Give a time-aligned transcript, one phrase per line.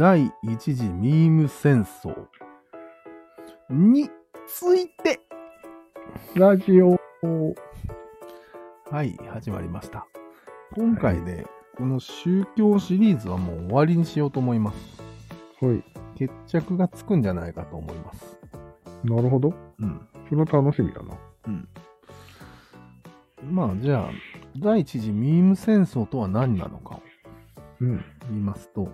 [0.00, 2.16] 第一次ミーム戦争
[3.68, 4.08] に
[4.46, 5.20] ついて、
[6.34, 6.98] ラジオ。
[8.90, 10.06] はい、始まりました。
[10.74, 11.46] 今回で、
[11.76, 15.02] この宗教シリーズはもう終わりにしようと思います。
[15.62, 15.84] はい。
[16.16, 18.38] 決着がつくんじゃないかと思います。
[19.04, 19.52] なるほど。
[19.80, 20.00] うん。
[20.30, 21.14] それは楽しみだな。
[21.46, 21.68] うん。
[23.42, 24.10] まあ、じゃあ、
[24.56, 27.02] 第一次ミーム戦争とは何なのかを
[27.82, 28.04] うん。
[28.30, 28.88] 言いますと、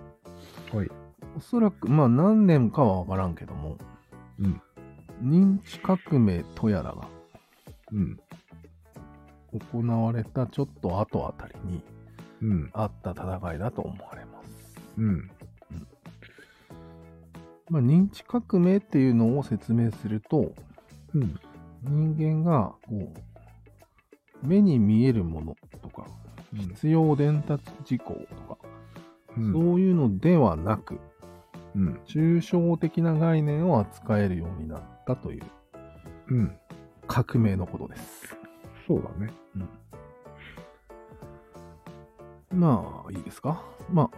[0.73, 0.89] はい。
[1.35, 3.77] おそらく、まあ何年かはわからんけども、
[4.39, 4.61] うん。
[5.23, 7.07] 認知革命とやらが
[7.91, 8.19] うん。
[9.71, 11.81] 行われたちょっと後あたりに
[12.41, 12.69] うん。
[12.73, 14.81] あった戦いだと思われます。
[14.97, 15.31] うん。
[17.69, 20.53] まあ、認知革命っていうのを説明すると、
[21.13, 21.39] うん。
[21.83, 26.05] 人間がこう目に見えるものとか、
[26.53, 28.57] 必要伝達事項とか、
[29.37, 29.53] うん。
[29.53, 30.99] そういうのではなく、
[31.75, 31.99] うん。
[32.07, 35.43] 抽象的な概念を扱えるようになったという
[36.29, 36.57] うん。
[37.07, 38.35] 革命のことです。
[38.87, 39.31] そうだね。
[42.51, 43.61] まあ、いいですか？
[43.91, 44.17] まあ、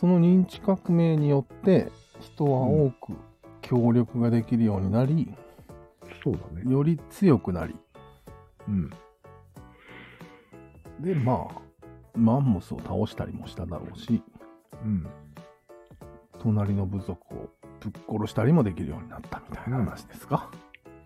[0.00, 3.12] その認知革命によって、人は多く
[3.60, 5.34] 協力ができるようになり、
[6.24, 6.70] そうだね。
[6.70, 7.76] より強くなり、
[8.68, 8.90] うん。
[11.00, 11.60] で、まあ、
[12.14, 14.22] マンモスを倒したりもしただろうし、
[14.84, 15.06] うん。
[16.40, 20.50] 隣の部族をぶっ殺したりもできるようになったみたいな話ですか。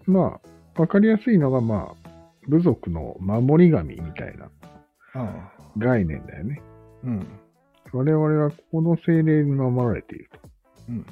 [0.06, 0.40] ま
[0.76, 2.08] あ、わかりやすいのが、まあ、
[2.48, 4.48] 部族の守り神みたいな
[5.78, 6.62] 概念だよね。
[7.04, 7.26] うん。
[7.92, 10.38] 我々はここの精霊に守られていると。
[10.88, 11.06] うん。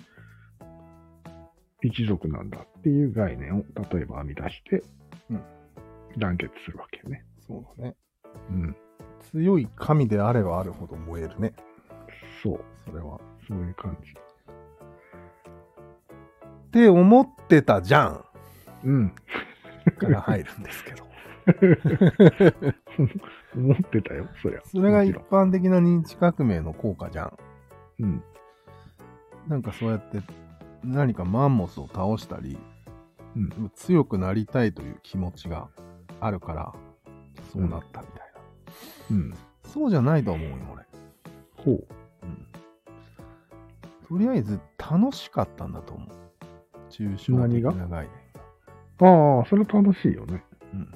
[1.83, 4.83] 一族なんだっていう概念を例えば編み出して、
[5.31, 5.43] うん
[6.19, 7.25] 団結するわけよね。
[7.47, 7.97] そうだね。
[8.51, 8.77] うん。
[9.35, 11.55] 強い神であればあるほど燃えるね。
[12.41, 12.61] そう。
[12.87, 13.19] それは。
[13.49, 14.13] そういう感じ。
[14.13, 14.15] っ
[16.71, 18.25] て思ってたじゃん
[18.85, 19.13] うん。
[19.99, 21.05] から入るんですけど。
[23.57, 24.61] 思ってたよ、そりゃ。
[24.67, 28.03] それが一般的な認知革命の効果じゃん。
[28.03, 28.23] んうん。
[29.49, 30.21] なんかそうやって
[30.85, 32.57] 何かマンモスを倒したり、
[33.35, 33.73] うん。
[33.75, 35.69] 強くなりたいという気持ちが
[36.21, 36.73] あるから、
[37.53, 38.24] そうなったみたいな。
[39.11, 39.35] うん。
[39.65, 40.85] そうじゃないと思うよ、俺。
[41.57, 41.87] ほう。
[44.09, 46.09] とりあえず楽しかったんだと思う。
[46.91, 48.09] 抽象的な概
[49.01, 50.45] ああ、それ楽しいよね。
[50.73, 50.83] 念。
[50.83, 50.95] うん。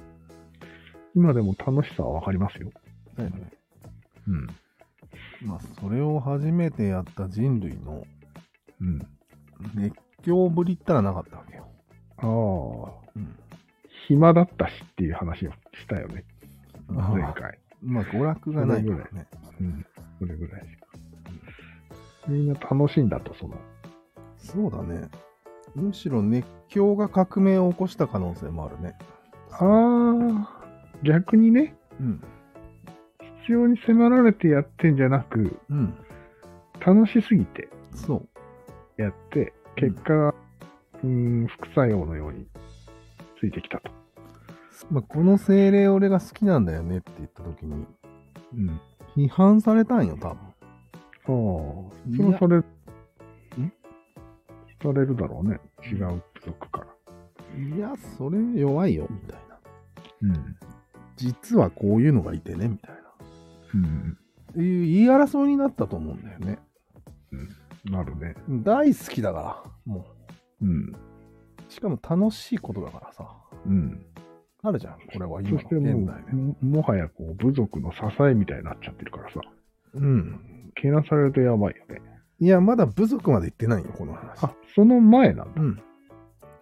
[1.14, 2.70] 今でも楽しさはわかりますよ。
[3.16, 3.50] だよね。
[4.28, 4.46] うん。
[5.48, 8.04] まあ、それを初めてやった人類の
[8.80, 9.00] うん。
[9.74, 11.66] 熱狂ぶりったらなかったわけよ。
[12.18, 13.36] ああ、うん。
[14.06, 15.58] 暇だったしっていう話をし
[15.88, 16.24] たよね。
[16.88, 17.58] 前回。
[17.82, 19.26] まあ、娯楽がないからね。
[19.60, 19.86] うん。
[20.18, 20.86] それぐらいしか。
[22.26, 23.54] みんな楽しいんだと、その。
[24.36, 25.08] そうだね。
[25.74, 28.96] むしろ熱狂が革命を起こした可能性もあるね。
[29.52, 30.62] ああ、
[31.02, 32.22] 逆にね、うん。
[33.42, 35.94] 必要に迫られてやってんじゃなく、うん。
[36.80, 38.16] 楽しすぎてそ
[38.98, 39.02] う。
[39.02, 40.34] やって、結果が、
[41.04, 42.46] うーん、副作用のように
[43.40, 43.90] ついてきたと。
[44.90, 47.86] まあ、この精霊俺が好きなんだよねって言った時に、
[48.54, 48.80] うん。
[49.16, 50.36] 批判されたんよ、多分。
[50.36, 51.32] ああ、
[52.16, 52.64] それはされる、
[53.58, 53.72] ん？
[54.82, 55.60] されるだろうね。
[55.84, 56.86] 違う部族から。
[57.76, 59.58] いや、それ弱いよ、みたいな。
[60.22, 60.56] うん。
[61.16, 63.00] 実はこういうのがいてね、みたいな。
[63.74, 64.18] うん。
[64.52, 66.58] っていう言い争いになったと思うんだよね。
[67.84, 68.34] なるね。
[68.48, 70.06] 大好きだから、も
[70.62, 70.92] うん。
[70.92, 70.96] う。
[71.68, 73.26] しかも楽しいことだからさ。
[73.66, 74.04] うん。
[74.62, 76.32] あるじゃん、これは今の現代で。
[76.32, 79.40] う、ももはやこう、部族の支えみたいになっちゃってるからさ。
[79.94, 80.72] うん。
[80.74, 82.02] けなされるとやばいよね。
[82.40, 84.44] いや、まだ部族まで行ってないよ、この話。
[84.44, 85.62] あ、その前なんだ。
[85.62, 85.82] うん。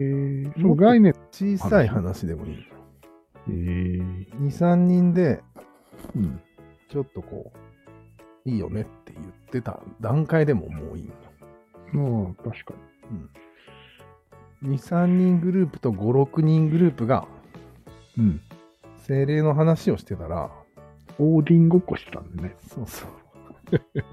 [0.00, 1.14] えー、その概念。
[1.30, 2.66] 小さい話でもいい。
[3.48, 5.42] えー、2、3人で、
[6.14, 6.40] うん。
[6.90, 7.52] ちょっとこ
[8.44, 11.04] う、いいよねって言ってた段階でももういい
[11.92, 12.22] の。
[12.24, 12.74] まあ、確か
[14.62, 17.35] 2、3人グループと5、6人グループがに。
[18.18, 18.40] うん。
[18.98, 20.50] 精霊の話をしてたら、
[21.18, 22.56] オーディンごっこしてたんでね。
[22.68, 23.10] そうそう。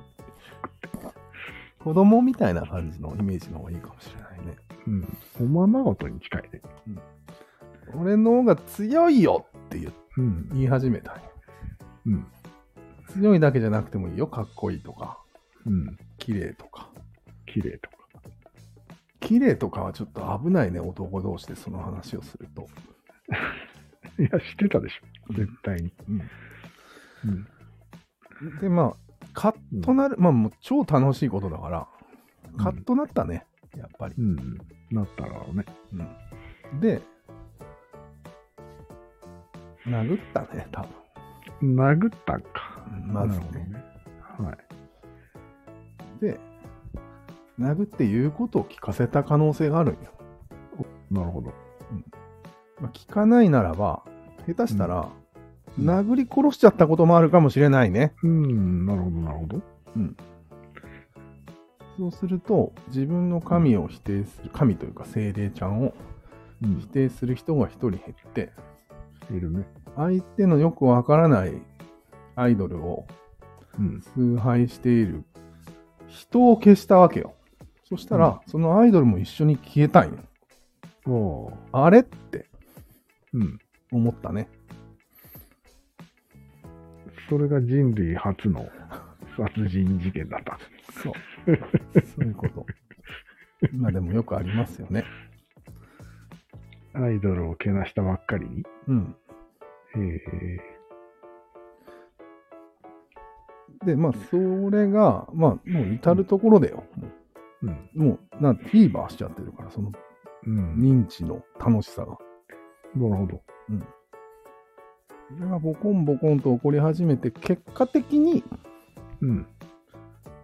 [1.83, 4.55] 子供みたいな感じのイメージの方がいいかもしれないね。
[4.88, 5.17] うん。
[5.41, 6.61] おままごとに近いね。
[7.95, 10.49] 俺の方が強いよって言うん。
[10.53, 11.21] 言い始めたんよ。
[12.06, 12.27] うん。
[13.09, 14.27] 強いだけじゃなくてもいいよ。
[14.27, 15.19] かっこいいとか、
[15.65, 15.97] うん。
[16.17, 16.89] 綺麗とか。
[17.45, 17.97] 綺麗とか。
[19.19, 22.67] 綺麗とかはちょっと危ないね、男同士でその話をすると。
[24.19, 25.33] いや、してたでしょ。
[25.33, 25.94] 絶対に。
[26.10, 26.21] うん
[27.25, 28.60] うん。
[28.60, 31.88] で、まあ、カッとなる、まあもう超楽しいことだから、
[32.57, 33.45] カッとなったね、
[33.77, 34.21] やっぱりう。
[34.21, 34.57] ん。
[34.92, 35.65] なったらね。
[35.94, 37.01] うん、で、
[39.86, 40.86] 殴ったね、多
[41.62, 41.75] 分。
[41.75, 42.86] 殴ったんか。
[42.88, 43.39] うんまずね。
[43.39, 43.45] なる
[44.38, 44.50] ほどね。
[44.50, 46.21] はい。
[46.21, 46.39] で、
[47.59, 50.12] 殴って言うことを聞かせた可能性があるんよ。
[51.12, 51.54] なるほど。
[52.83, 54.03] まあ、聞かないならば、
[54.45, 55.24] 下手したら、うん
[55.80, 58.13] 殴り殺しちゃったこともあるかもしれないね。
[58.21, 59.62] うん、なるほど、なるほど。
[61.97, 65.95] そうすると、自分の神を否定する、神というか精霊ちゃんを
[66.62, 68.51] うん否定する人が一人減って、
[69.31, 69.65] いるね。
[69.95, 71.53] 相手のよくわからない
[72.35, 73.07] アイドルを
[73.80, 74.01] うん。
[74.15, 75.24] 崇拝している
[76.07, 77.33] 人を消したわけよ。
[77.89, 80.12] そしたら、そのアイドルも一緒に消えたい
[81.06, 81.51] の。
[81.71, 82.52] あれって
[83.33, 83.59] うん。
[83.91, 84.47] 思ったね。
[87.30, 88.68] それが人類初の
[89.38, 90.59] 殺人事件だった。
[91.01, 91.13] そう。
[92.15, 92.65] そういうこと。
[93.71, 95.06] まあでもよくありますよね。
[96.94, 98.63] アイドルをけなしたばっかりに。
[98.88, 99.15] うん。
[99.95, 100.59] へえ。
[103.85, 104.38] で、まあそ
[104.69, 106.83] れが、まあもう至るところでよ。
[107.63, 107.89] うん。
[107.95, 109.91] もう、なフィーバーしちゃってるから、その
[110.45, 110.75] うん。
[110.75, 112.18] 認知の楽しさが。
[112.95, 113.42] なるほど。
[115.38, 118.44] それがボコンボコンと起こり始めて、結果的に、
[119.22, 119.48] うん。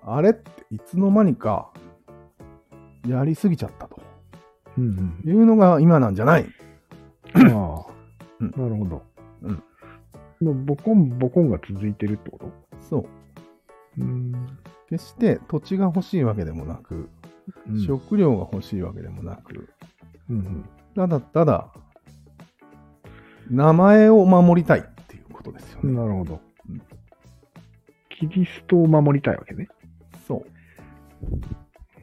[0.02, 1.72] あれっていつの間にか
[3.08, 4.02] やりすぎちゃったと
[4.78, 6.48] うんいうのが今なんじゃない？
[7.36, 7.48] うん。
[7.48, 7.94] ああ。
[8.40, 9.04] うんなるほど。
[9.44, 9.64] うん
[10.42, 12.52] のボコンボコンが続いてるってこと？
[12.82, 14.02] そう。
[14.02, 14.58] うん。
[14.90, 17.10] 決して土地が欲しいわけでもなく、
[17.68, 19.70] うん食料が欲しいわけでもなく、
[20.30, 20.66] うん
[20.96, 21.72] ただただ、
[23.50, 25.94] 名前を守りたいっていうことですようん。
[25.96, 26.00] ね。
[26.00, 26.82] なるほどうん。
[28.10, 29.68] キリストを守りたいわけね。
[30.28, 30.46] そう。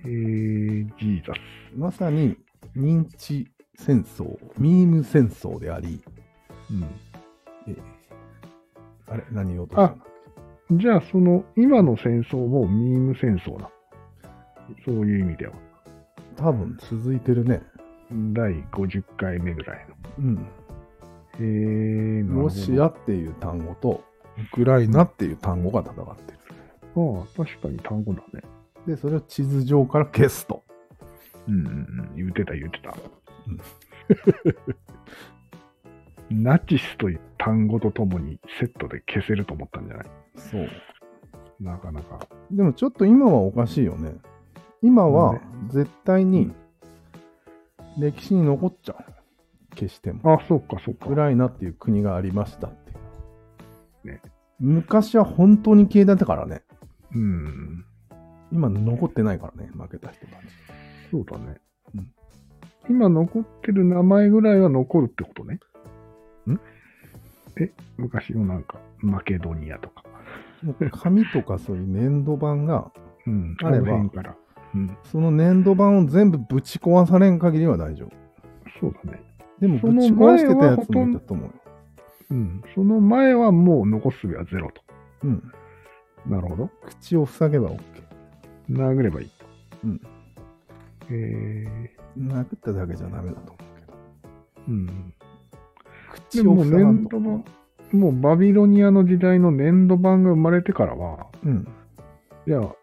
[0.05, 1.39] えー、ジーザス。
[1.77, 2.37] まさに
[2.77, 6.01] 認知戦争、ミーム戦争であり、
[6.71, 6.85] うん。
[7.69, 7.83] えー
[9.09, 9.97] あれ何言おうとした
[10.73, 13.71] じゃあ、その、今の戦争もミーム戦争だ。
[14.85, 15.53] そういう意味では。
[16.37, 17.63] 多分続いてるね。
[18.33, 19.95] 第50回目ぐらいの。
[20.19, 20.47] うん。
[21.39, 24.05] えー、ロシアっていう単語と、
[24.39, 26.39] ウクライナっていう単語が戦ってる。
[26.97, 28.43] ああ、確かに単語だね。
[28.87, 30.63] で、それを地図上から消すと。
[31.49, 32.17] うんうんうん。
[32.17, 32.95] 言ってた言ってた。
[33.47, 33.61] うん
[36.29, 40.07] ナチスという単語とともにセットで消せると思ったんじゃない？
[40.37, 40.69] そう。
[41.61, 42.27] なかなか。
[42.51, 44.13] でもちょっと今はおかしいよね。
[44.83, 46.53] 今は絶対に
[47.97, 48.97] 歴史に残っちゃう。
[49.77, 50.35] 決しても。
[50.35, 51.15] あ、そうか、そうかウク。
[51.15, 52.95] ライナっていう国がありましたってい
[54.11, 54.15] う。
[54.15, 54.21] ね
[54.59, 56.63] 昔は本当に消えてたからね。
[57.15, 57.85] うん。
[58.51, 60.37] 今残ってないからね、負けた人たち。
[61.11, 61.61] そうだね。
[61.95, 62.11] うん
[62.89, 65.59] 今残ってる名前ぐらいは残るってことね。
[66.47, 66.61] ん？
[67.61, 70.05] え、昔のなんか、マケドニアとか。
[70.93, 72.93] 紙とかそういう粘土板が、
[73.27, 73.57] うん。
[73.61, 74.37] あればの辺から。
[74.73, 74.97] うん。
[75.03, 78.11] その粘土板を全部ぶち壊されん限りは大丈夫。
[78.81, 79.21] そうだね。
[79.61, 81.53] でもそのぶち壊してたやつもいたと思うよ。
[82.31, 82.63] うん。
[82.75, 84.83] その前はもう残す術はゼロと。
[85.25, 85.53] うん。
[86.27, 86.71] なるほど。
[86.85, 87.81] 口を塞げば OK。
[88.71, 89.47] 殴ればいいと。
[89.85, 90.01] うん。
[91.11, 93.99] え殴っただけじゃダメだと思うけど。
[94.69, 94.87] ー、うん。
[94.87, 94.93] で
[96.13, 97.21] 口をも塞がんと。
[97.21, 97.45] 粘土
[97.93, 101.69] 板、もうバビロニアの時代の粘土板が生まれてからは、うん。
[102.47, 102.75] じゃあ、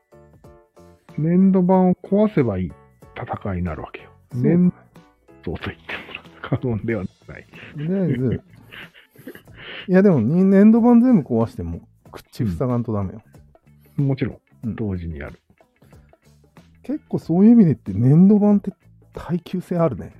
[1.17, 2.71] 粘土板を壊せばいい
[3.15, 4.09] 戦いになるわけよ。
[4.33, 4.71] 粘
[5.43, 5.77] 土と言っ
[6.57, 7.45] 過言ではない。
[7.75, 8.41] とりあえず、
[9.88, 11.81] いやでもに粘土板全部壊しても
[12.12, 13.22] 口塞がんとダメよ。
[13.98, 15.39] もちろうんん、同時にやる。
[16.83, 18.72] 結構そういう意味で言って粘土板って
[19.13, 20.13] 耐久性あるね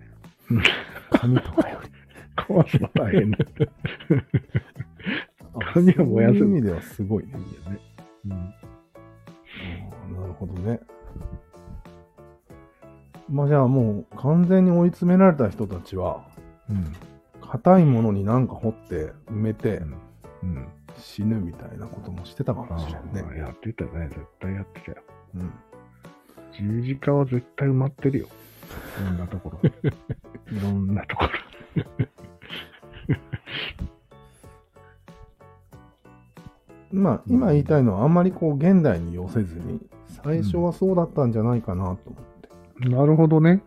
[0.50, 0.64] うん。
[1.12, 1.90] 紙とかより。
[2.36, 3.38] 壊すの大変だ。
[5.74, 7.34] 紙は燃やすそういう意味ではすごいね。
[8.26, 8.54] うん
[10.14, 10.80] なるほどね。
[13.34, 16.24] まあじゃあもう完全に追い詰められた人たちは、
[16.70, 16.94] うん。
[17.42, 19.82] 硬いものになんか掘って埋めて
[20.44, 20.68] うん。
[21.00, 23.24] 死ぬみたいなこともしてたかもあしれんね。
[23.28, 24.08] あ、やってたね。
[24.10, 24.98] 絶対やってたよ。
[25.36, 25.52] うん。
[26.52, 28.28] 十字架は絶対埋まってるよ。
[29.02, 29.60] いろんなところ。
[30.56, 31.30] いろんなところ。
[36.92, 39.82] まあ今言いたいのはあんまりこう現代に寄せずに、
[40.24, 42.23] 最初はそうだったんじゃないかなと。
[42.90, 43.64] なるほどね。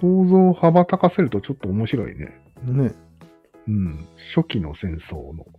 [0.00, 2.40] 想像を羽ばたかせるとちょっと面白いね。
[2.66, 2.86] うん。
[2.86, 2.94] ね。
[3.68, 4.06] うん。
[4.34, 5.46] 初期の戦争の。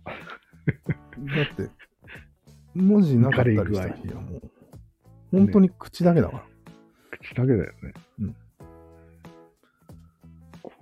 [0.66, 1.70] だって、
[2.74, 4.42] 文字なかったりした日はもう、
[5.32, 6.44] 本当に口だけだから。
[7.10, 7.92] 口だけだよね。
[8.20, 8.36] うん。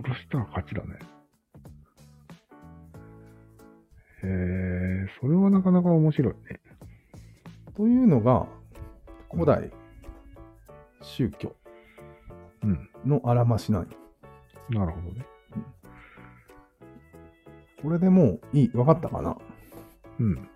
[0.04, 0.98] 殺したら勝ちだね。
[4.22, 6.60] へえ、それはなかなか面白いね。
[7.76, 8.46] というのが、
[9.30, 9.70] 古代
[11.02, 11.54] 宗教
[12.62, 12.88] うん。
[13.04, 13.88] のあらましなんよ
[14.68, 15.26] なるほどね。
[17.82, 19.36] これでもういい、わかったかな？
[20.18, 20.48] うん。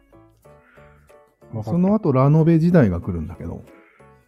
[1.63, 3.63] その後、ラノベ時代が来るんだけど、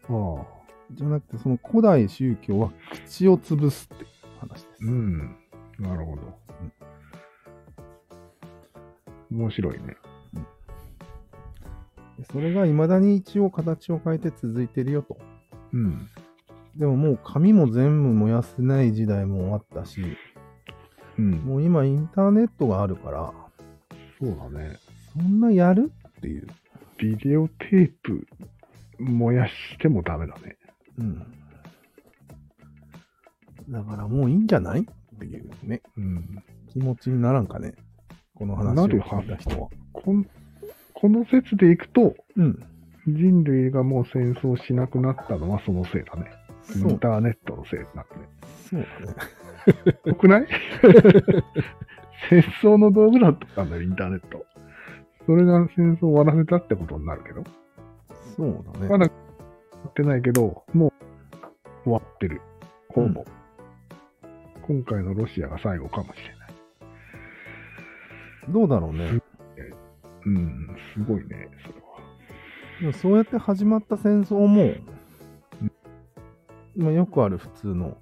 [0.08, 0.46] ああ。
[0.92, 2.70] じゃなくて、その古代宗教は
[3.06, 4.84] 口を潰すっていう話です。
[4.84, 5.36] うん。
[5.78, 6.38] なるほど。
[9.30, 9.96] 面白いね。
[12.18, 15.16] でそれが未だに一応形を変えて続いてるよと。
[15.72, 16.08] うん。
[16.76, 20.02] でももう紙も全部燃やせない時代もあったし、
[21.18, 21.30] うん。
[21.32, 23.32] もう今インターネットがあるから、
[24.18, 24.78] そうだね。
[25.12, 25.92] そんなやる？
[26.08, 26.46] っていう。
[26.98, 28.26] ビデオテープ
[28.98, 30.56] 燃やしてもダメだね。
[30.98, 31.26] うん。
[33.68, 34.80] だからもういいんじゃない？
[34.80, 36.42] っていうね、うん。
[36.70, 37.74] 気持ちにならんかね。
[38.34, 39.68] この話を聞いた人は。
[39.92, 40.26] こん
[40.94, 42.64] この説でいくと、うん。
[43.06, 46.30] 人類がもう戦争しなくなったのはそのせいだね。
[46.76, 48.06] イそうンターネットのせいだね。
[48.70, 48.86] そうだ
[49.92, 49.98] ね。
[50.04, 50.46] よくない？
[52.30, 54.44] 戦争の道具だったんだよ、インターネット。
[55.26, 57.42] それが戦争を終わらせたってことになるけど。
[58.36, 58.88] そうだね。
[58.88, 59.14] まだ終
[59.84, 60.92] わってないけど、もう
[61.84, 62.40] 終わってる。
[62.88, 63.24] ほぼ。
[64.62, 66.54] 今回のロシアが最後かもしれない。
[68.52, 69.20] どうだろうね。
[70.24, 71.81] うん、すごいね、それ
[72.90, 74.74] そうやって始まった戦争も、
[76.76, 77.96] まあ、よくある普通の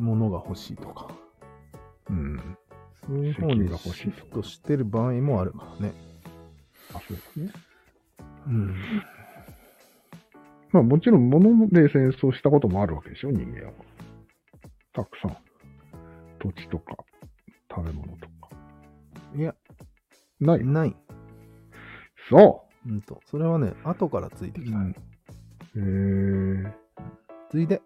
[0.00, 1.08] ものが欲しいとか、
[2.10, 2.56] うん。
[3.06, 5.94] そういう方に石油が欲しいシフトしてる場合もあるからね。
[6.94, 7.52] あ、そうですね。
[8.46, 8.74] うん。
[10.72, 13.72] まあもちろん物で戦争したこともあるわけでしょ、人間は。
[14.92, 15.36] たくさん。
[16.40, 16.96] 土地とか、
[17.70, 18.50] 食べ物とか。
[19.36, 19.54] いや、
[20.40, 20.96] ないない。
[22.28, 24.78] そうんと、それはね、後からついてう、きた。
[24.78, 24.84] へ
[25.76, 26.74] え
[27.50, 27.82] ついで。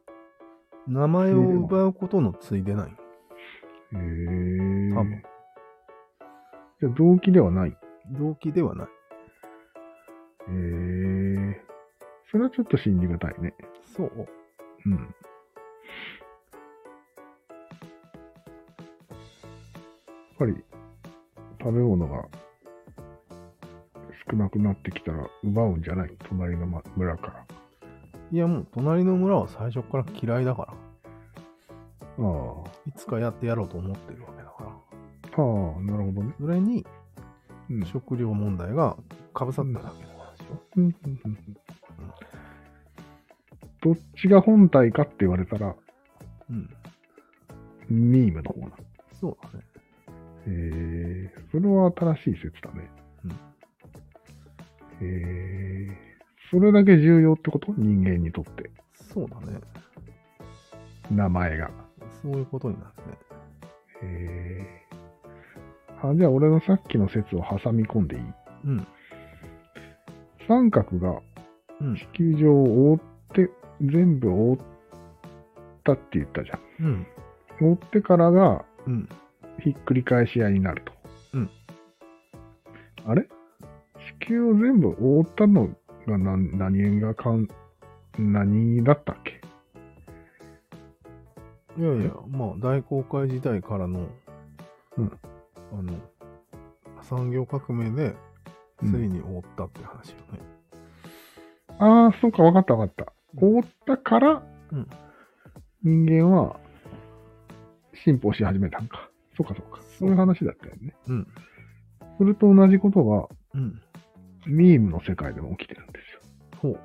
[0.86, 2.90] 名前を奪うことのついでない。
[2.90, 2.94] へ
[3.94, 5.22] え多分
[6.80, 7.70] じゃあ動機ではない。
[7.70, 7.74] へ
[8.18, 8.88] 動機ではない。
[10.50, 11.60] え
[12.30, 13.54] それはちょっと信じがたいね。
[13.96, 14.28] そう。
[14.86, 14.92] うん。
[14.92, 15.06] やっ
[20.38, 20.64] ぱり、
[21.60, 22.28] 食べ物が
[24.30, 26.10] 少なくなってきたら奪うんじゃない？
[26.28, 27.46] 隣のま村から。
[28.30, 30.74] いや、もう隣の村は最初から嫌いだか
[32.18, 32.24] ら。
[32.24, 32.70] ああ。
[32.86, 34.64] いつかやってやろうと思ってるわけだか
[35.36, 35.44] ら。
[35.44, 36.34] はあ、なるほどね。
[36.40, 36.84] それに
[37.70, 37.84] うん。
[37.86, 38.96] 食料問題が
[39.32, 40.62] かぶさっただけの話よ。
[40.76, 41.38] うんうんうんうん
[43.80, 45.76] どっちが本体かって言われたら、
[46.50, 46.68] うん。
[47.88, 48.72] ミームの方な。
[49.20, 49.64] そうだね。
[50.48, 52.90] へえ、それは新しい説だね。
[55.00, 55.88] え、
[56.50, 57.72] それだけ重要ってこと？
[57.76, 58.70] 人間にとって。
[58.92, 59.60] そうだね。
[61.10, 61.70] 名前が。
[62.22, 63.18] そういうことになるね。
[64.02, 64.66] へえ。
[66.02, 68.22] あ、じゃあ俺のさっきの説を挟み込んでいい？
[68.64, 68.86] うん。
[70.46, 71.20] 三角が
[71.80, 71.96] うん。
[71.96, 72.98] 地球上を覆っ
[73.34, 73.50] て、
[73.80, 74.58] 全部覆っ
[75.84, 76.60] たって言ったじゃん。
[77.60, 77.72] うん。
[77.72, 79.08] 覆ってからがうん。
[79.60, 80.92] ひっくり返し合いになると。
[81.34, 81.50] うん。
[83.06, 83.22] あれ？
[83.22, 83.28] 地
[84.28, 85.68] 球を全部覆ったの
[86.06, 87.48] が何何がかん、
[88.18, 89.40] 何だったっけ？
[91.80, 94.08] いやいや、まあ、大航海時代からの、
[94.96, 95.12] うん
[95.72, 95.92] あの、
[97.02, 98.14] 産業革命で、
[98.80, 100.40] つうんいに覆ったって話よね。
[101.78, 103.12] ああ、そうか、わかったわかった。
[103.36, 104.42] 覆ったから、
[104.72, 104.86] うん
[105.84, 106.58] 人間は
[108.04, 109.08] 進歩し始めたんか。
[109.36, 109.80] そうかそうか。
[109.98, 110.94] そういう話だったよね。
[111.06, 111.26] うん。
[112.18, 113.80] それと同じことが、うん。
[114.48, 116.20] ミームの世界でも起きてるんですよ。
[116.60, 116.80] ほう。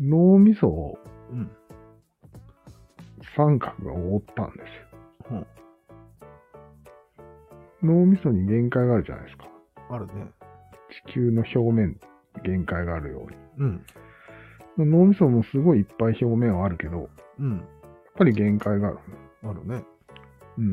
[0.00, 0.98] 脳みそを
[1.30, 1.50] うん。
[3.36, 4.98] 三角が覆ったんですよ。
[5.30, 5.46] ほう。
[7.82, 9.48] 脳みそに限界があるじゃないですか。
[9.90, 10.12] あるね。
[11.06, 11.98] 地球の表面、
[12.44, 13.26] 限界があるよ
[13.58, 13.84] ううん。
[14.78, 14.86] に。
[14.90, 17.08] 脳みそもすごいいっぱい表面はあるけど、やっ
[17.40, 17.64] うん。
[18.16, 18.98] ぱり限界がある。
[19.44, 19.84] あるね。
[20.58, 20.72] うん。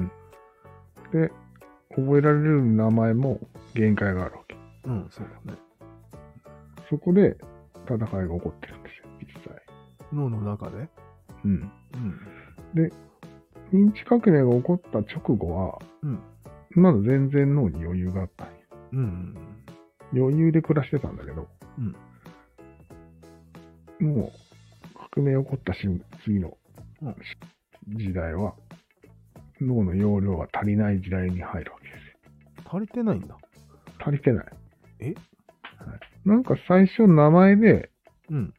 [1.11, 1.31] で、
[1.95, 3.39] 覚えられる名前も
[3.75, 4.35] 限界がある。
[4.85, 5.57] うん、そうだね。
[6.89, 7.37] そこで
[7.85, 9.61] 戦いが起こってるんですよ、実際。
[10.13, 10.87] 脳の中で？
[11.43, 11.71] うん。
[11.93, 12.91] うん。
[13.71, 16.19] 認知革命が起こった直後は、うん。
[16.71, 18.53] まだ全然脳に余裕があったんよ
[18.93, 19.35] うん。
[20.13, 21.47] 余裕で暮らしてたんだけど、
[23.99, 24.31] もう、
[25.15, 26.57] 革命起こった瞬次の
[27.01, 27.15] うん
[27.97, 28.55] 時代は、
[29.61, 32.71] 脳の容量が足りない時代に入るわけですよ。
[32.71, 33.37] 足りてないんだ。
[33.99, 34.45] 足りてない。
[34.99, 35.05] え？
[35.07, 35.15] はい、
[36.25, 37.89] なんか最初名前で、
[38.29, 38.53] うん。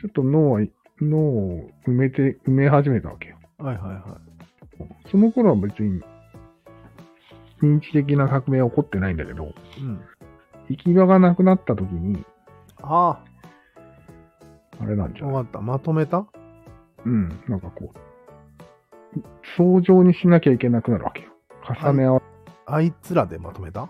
[0.00, 0.60] ちょっと脳は、
[1.00, 3.36] 脳を埋めて、埋め始めたわけよ。
[3.58, 4.20] はいはいは
[5.10, 6.02] その頃は別に、
[7.62, 9.54] 認知的な革命は起こってないんだけど、い。
[9.80, 10.00] うん。
[10.68, 12.24] 行き場がなくなった時に、
[12.82, 13.18] あ
[14.78, 15.36] あれなんじあ、ゃない？
[15.36, 15.60] わかった。
[15.60, 16.26] まとめた？
[17.04, 19.20] うん、なんかこう、
[19.56, 21.30] 相乗にしなきゃいけなくなるわけよ。
[21.82, 22.22] 重ね合わ
[22.66, 23.88] あいつらでまとめた？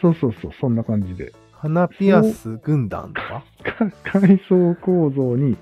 [0.00, 1.32] そうそうそう、そんな感じで。
[1.52, 3.90] 花ピアス軍団とかか
[4.20, 5.56] 階層構造に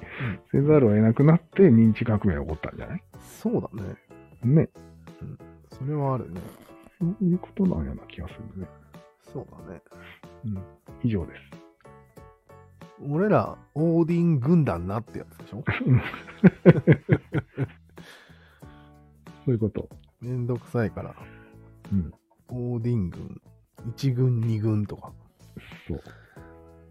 [0.53, 3.03] せざるを得なくなって認知革命が起こったんじゃない？
[3.19, 3.97] そうだね。
[4.45, 4.69] ね。
[5.73, 6.41] それはあるね。
[7.01, 8.69] そういうことなような気がするね。
[9.33, 9.81] そうだね。
[10.45, 10.63] うん。
[11.03, 11.41] 以上です。
[13.09, 15.65] 俺ら、オーディン軍団なってやつでしょ？
[19.45, 19.89] そういうこと。
[20.21, 21.15] めんどくさいから、
[21.93, 22.13] うん。
[22.49, 23.41] オーディン軍、
[23.87, 25.13] 1軍、2軍とか。
[25.87, 26.03] そう。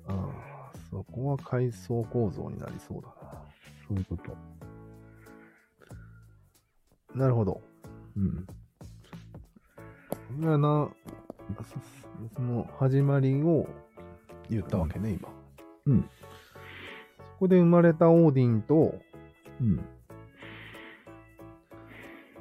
[0.07, 0.29] あ
[0.73, 3.09] あ、そこは階層構造になりそうだ
[3.87, 4.35] そういうこと。
[7.13, 7.21] な。
[7.21, 7.61] なるほど。
[8.15, 8.47] うん。
[10.39, 10.89] 俺はな、
[11.63, 13.67] そその始まりを
[14.49, 15.29] 言ったわけね、今。
[15.87, 16.09] うん。
[17.17, 18.95] そこで生まれたオーディンと
[19.59, 19.85] うん。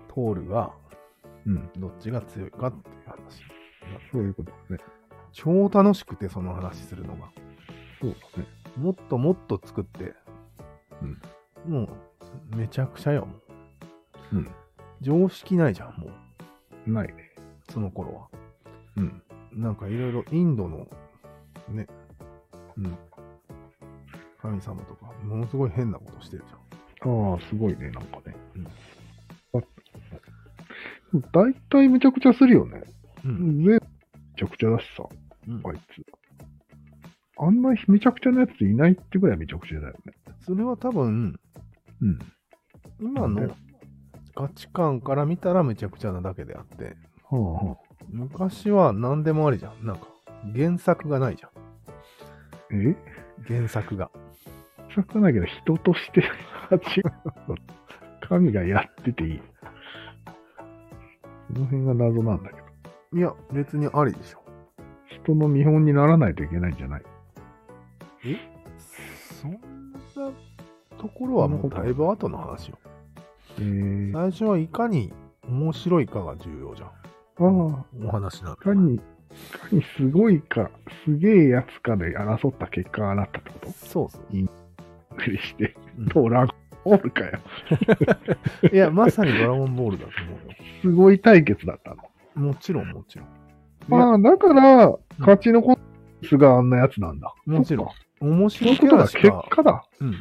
[0.08, 0.72] トールが
[1.46, 1.70] うん。
[1.76, 3.53] どっちが強いかっていう話。
[4.12, 4.78] そういうことね。
[5.32, 7.30] 超楽しくて、その話するのが。
[8.00, 8.46] そうだね。
[8.76, 10.14] もっともっと作って、
[11.66, 11.88] も
[12.52, 13.34] う、めちゃくちゃよ、も
[14.32, 14.36] う。
[14.36, 14.50] うん。
[15.00, 16.08] 常識ないじゃん、も
[16.86, 16.90] う。
[16.90, 17.14] ないね。
[17.70, 18.28] その頃は。
[18.96, 19.22] うん。
[19.52, 20.86] なんかいろいろインドの、
[21.68, 21.86] ね、
[22.76, 22.98] うん。
[24.40, 27.32] 神様とか、ものすごい変なことしてるじゃん。
[27.32, 28.36] ああ、すごいね、なんかね。
[28.56, 28.66] うん
[29.54, 29.62] あ
[31.32, 32.82] 大体めちゃくちゃするよね。
[33.24, 33.36] う全。
[33.36, 33.78] 部め
[34.36, 35.04] ちゃくちゃだしさ、
[35.48, 36.04] うんあいつ。
[37.36, 40.12] あんなめちゃくちゃなやついないってぐらいめちゃくちゃだよね。
[40.46, 41.38] それは多分、
[42.00, 42.18] うん。
[43.00, 43.50] 今の
[44.34, 46.96] 価値観から見たらめちゃくちゃなだけであって、
[47.28, 47.76] はあはあ。
[48.08, 49.84] 昔は何でもありじゃん。
[49.84, 50.06] なんか、
[50.54, 51.50] 原作がないじゃん。
[52.90, 52.96] え？
[53.48, 54.10] 原作が。
[54.94, 56.30] さかないけど、人として違う。
[58.28, 59.40] 神がやってていい。
[61.52, 62.63] その辺が謎なんだけど。
[63.14, 64.42] いや、別にありでしょ。
[65.22, 67.02] 人の見本にならないといけないんじゃない
[69.40, 70.32] そんな
[70.98, 72.78] ところはもうだいぶ後の話よ。
[73.58, 75.12] えー、あ最初はいかに
[75.48, 76.88] 面白いかが重要じゃん。
[76.88, 79.04] あ、お話なんいかに、いか
[79.70, 80.70] にすごいか、
[81.04, 83.70] すげえやつかで争った結果がなったってこと？
[83.70, 84.22] そうそう。
[84.32, 84.46] びっ
[85.16, 87.38] くりして、うんドラゴンボールかよ。
[88.72, 90.56] いや、まさにドラゴンボールだと思うよ。
[90.82, 92.02] すごい対決だったの。
[92.34, 94.02] もちろん、もちろん。
[94.02, 95.80] ああ、だから、勝ち残った
[96.22, 97.34] やつがあんなやつなんだ。
[97.46, 97.88] もちろん。
[98.20, 99.84] 面白キャラしか、果だ。
[100.00, 100.14] うん。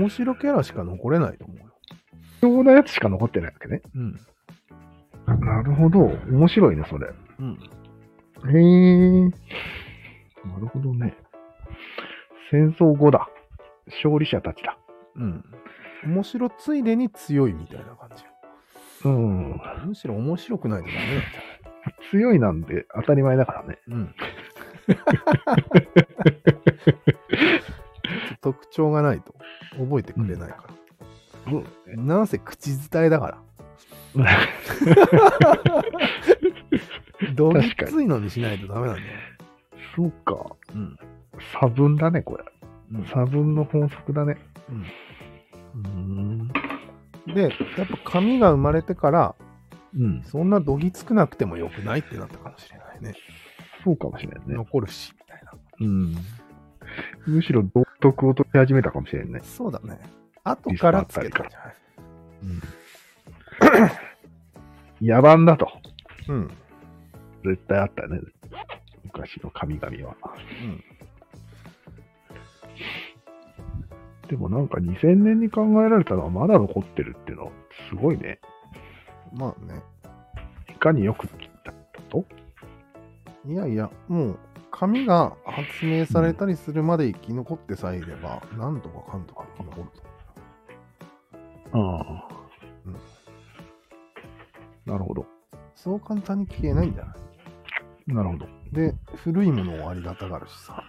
[0.00, 1.64] 面白キャラしか残れないと思うよ。
[2.40, 3.82] 必要なやつしか残ってないわけね。
[3.94, 4.20] うん。
[5.40, 6.00] なるほど。
[6.28, 7.08] 面白いね、それ。
[7.38, 7.58] うん。
[8.52, 9.28] へえ。
[9.28, 11.16] なるほどね。
[12.50, 13.28] 戦争後だ。
[13.86, 14.76] 勝利者たちだ。
[15.16, 15.44] うん。
[16.04, 18.30] 面白ついでに強いみたいな感じよ。
[19.04, 19.49] うん。
[19.86, 21.24] むしろ面白くないとダメなんじゃない
[22.10, 23.78] 強いなんで当たり前だからね。
[23.88, 24.14] うん。
[28.40, 29.34] 特徴がないと
[29.78, 30.64] 覚えてくれないか
[31.46, 31.52] ら。
[31.52, 31.64] う
[31.96, 32.06] ん。
[32.06, 33.38] なんせ口伝えだから。
[37.34, 39.08] どぎっついのにしないとダメなんだよ。
[39.94, 40.56] そうか。
[40.74, 40.98] うん。
[41.60, 42.44] 差分だね、これ。
[42.92, 44.36] うん差分の法則だね。
[45.84, 46.48] うん。
[47.34, 47.50] で、やっ
[48.04, 49.34] ぱ紙が生まれてから、
[49.96, 50.22] うん。
[50.24, 53.14] そんなどぎつくなくてもよくないってなったかもしれないね。
[53.84, 54.54] そうかもしれんね。
[54.54, 55.52] 残るし、みたいな。
[55.80, 56.16] うん。
[57.26, 59.40] むしろ道徳を取り始めたかもしれんね。
[59.42, 60.00] そうだね。
[60.44, 61.76] 後からつけたんじゃない
[65.00, 65.68] 野蛮だと。
[66.28, 66.50] うん。
[67.44, 68.20] 絶対あったよね。
[69.04, 70.14] 昔の神々は。
[70.62, 70.84] うん。
[74.28, 77.52] でもなんか2000年に考えられたのはまだ残ってるっていうの、
[77.88, 78.38] すごいね。
[79.32, 79.82] まあね。
[80.68, 81.72] いかによく切った
[82.10, 82.24] と？
[83.46, 84.38] いやいや、もう、
[84.70, 89.88] 紙が発明されたりするまで生き残ってさえいれば、なんとかかんとか生き残る
[91.72, 91.78] と。
[91.78, 92.28] ああ。
[92.86, 92.96] うん
[94.86, 95.26] なるほど。
[95.74, 98.14] そう簡単に消えないんじゃない？
[98.14, 98.46] なるほど。
[98.72, 100.82] で、古いものをありがたがるしさ、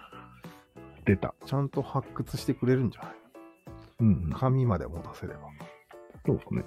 [1.05, 1.35] 出た。
[1.45, 3.13] ちゃんと発掘してくれるんじゃない？
[3.99, 4.31] うん、うん。
[4.31, 5.41] 紙まで持たせれば。
[6.25, 6.63] そうですね。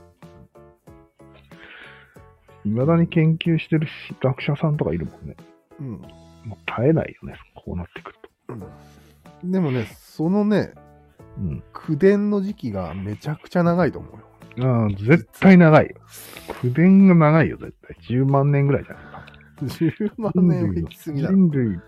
[2.64, 5.36] いまだに研究してるし学者さんとかいるもんね。
[5.80, 5.88] うん。
[6.44, 8.18] もう絶えないよね、こうなってくる
[9.42, 10.80] うん、でもね、そのね、と。
[11.38, 11.62] うん。
[11.72, 14.08] 口伝の時期がめちゃくちゃ長いと思
[14.56, 14.74] うよ。
[14.84, 15.96] ああ、絶対長いよ。
[16.60, 17.96] 口伝が長いよ、絶対。
[18.08, 19.24] 10万年ぐらいじゃないか。
[19.62, 21.36] 10万年は行き過ぎだろ。
[21.36, 21.80] 人類、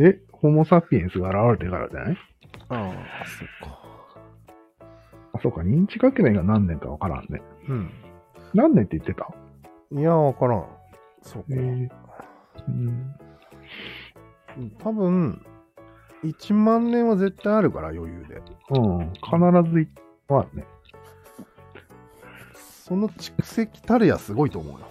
[0.00, 2.16] え、ホモ・サピエンスが現れてからじゃない？
[2.70, 2.74] あ
[3.22, 3.78] あ、そっか。
[5.34, 7.42] あ、そうか、認知革命が何年かわからんね。
[7.68, 7.90] うん。
[8.54, 9.28] 何年って言ってた？
[9.92, 10.66] いや、わからん。
[11.22, 11.48] そうか。
[12.68, 13.14] うん。
[14.78, 15.44] 多分、
[16.24, 18.40] 1万年は絶対あるから、余裕で。
[18.70, 19.88] うん、必ずい
[20.28, 20.64] はね。
[22.54, 24.86] その蓄積たるやすごいと思うよ。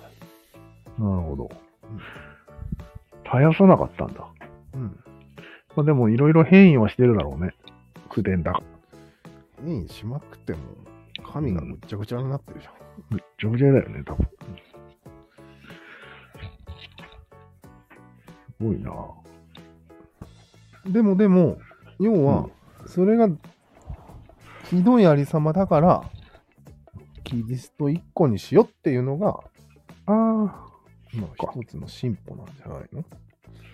[0.97, 1.49] なるほど。
[3.23, 4.27] 絶やさなかったんだ。
[4.73, 4.99] うん。
[5.75, 7.53] まあ、でも、いろいろ変異はしてるだろうね。
[8.09, 8.61] 口伝だ。
[9.63, 10.59] 変異しまくっても、
[11.31, 12.73] 神がぐっちゃぐちゃになってるじゃん。
[13.15, 14.27] めっちゃくちゃだよね、多分。
[18.59, 18.91] ごいな。
[20.85, 21.57] でもでも、
[21.99, 22.49] 要は、
[22.85, 23.29] それが、
[24.65, 26.03] ひどいありさまだから、
[27.23, 29.39] キリスト一個にしようっていうのが、
[30.05, 33.03] ああ、まあ、一つの進歩なんじゃないの？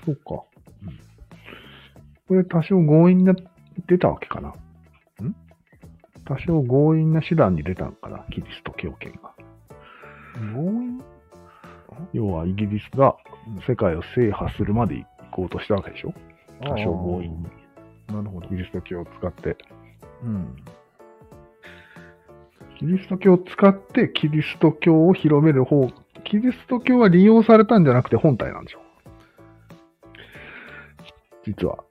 [0.05, 0.43] そうか。
[0.83, 0.99] うん。
[2.27, 3.33] これ多少強引な、
[3.87, 4.49] 出たわけかな。
[4.49, 4.53] ん？
[6.25, 9.35] 多少強引な手段に出たのかな、キリスト教圏が。
[10.53, 11.01] 強引？
[12.13, 13.15] 要は、イギリスが
[13.47, 16.13] うん世界を制覇するまで行こうとしたわけでしょ？
[16.61, 17.43] 多少強引に。
[18.07, 18.55] なるほどキ。
[18.55, 19.57] リスト教を使って。
[20.23, 20.55] うん。
[22.79, 25.89] キリスト教を使ってキリスト教を広める方、
[26.23, 28.79] キリスト教は利用されたんじゃなくて本体なんでしょ？
[31.45, 31.83] 実は、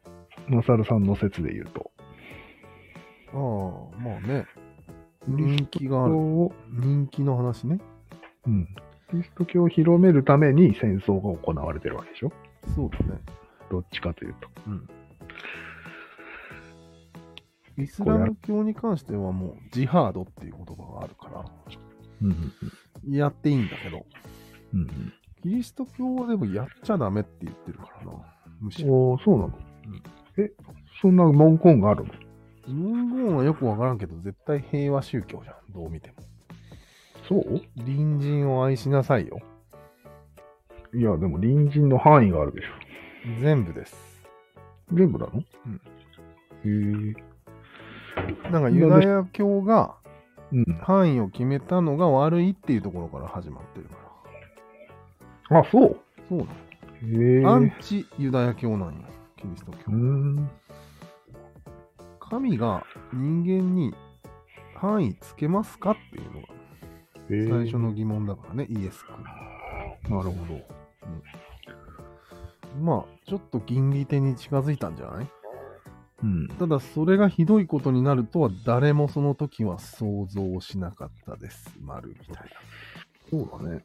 [0.49, 1.91] マサルさんの説で言うと。
[3.33, 4.47] ああ、まあね。
[5.27, 6.15] 人気がある。
[6.17, 7.79] を、人気の話ね。
[8.47, 8.69] うん。
[9.15, 12.33] キリスト教を広めるために戦争が行われてるわけでしょ？
[12.75, 13.21] そうだね。
[13.71, 14.49] どっちかというと。
[14.67, 14.89] うん。
[17.85, 21.45] イスラム教に関してはもう、ジハードっていう言葉があるから、
[22.23, 22.53] うんうん
[23.13, 24.05] やっていいんだけど、
[24.73, 28.13] うんうんキリスト教はでもやっちゃダメって言ってるからな。
[28.61, 28.89] むしうん。
[28.89, 28.95] ろ。
[28.95, 29.59] おー、そうなの、
[30.39, 30.51] え、
[31.03, 32.13] そんな文言があるの？
[32.67, 35.57] 文言はよくわからんけど、絶対平和宗教じゃん。
[35.73, 36.15] どう見ても。
[37.29, 37.63] そう？
[37.77, 39.41] 隣人を愛しなさいよ。
[40.95, 42.65] いや、でも隣人の範囲があるでし
[43.41, 44.23] 全部です。
[44.93, 44.95] ょ。
[44.97, 45.33] 全部なの？
[45.35, 47.13] うん。
[47.13, 47.15] へ
[48.47, 48.51] え。
[48.51, 49.97] なんかユダヤ教が
[50.53, 50.65] うん。
[50.83, 53.97] 範囲を決めたのが悪いっていうところから始まってるか
[55.51, 55.61] ら。
[55.61, 55.97] あ、そう？
[56.29, 56.49] そうなへ
[57.39, 57.41] え。
[57.41, 57.55] の。
[57.55, 58.95] アンチユダヤ教なんよ。
[59.37, 59.95] キリスト教うー。
[59.97, 60.51] ん。
[62.21, 63.95] 神が人間に
[64.77, 66.49] 範囲つけますかっていうのが
[67.29, 70.17] 最初の疑問だからね、イエス君。
[70.17, 70.61] なるほど。
[72.81, 75.27] まあ、ちょっと銀利手に近づいたんじゃない？
[76.23, 76.49] うん。
[76.49, 81.73] ただ、それがひどいことになるとは誰もその時は想像しなかったです。
[81.81, 82.51] 丸みたい
[83.31, 83.85] そうだね。